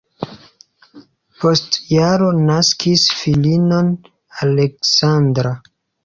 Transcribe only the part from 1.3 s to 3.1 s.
Post jaro naskis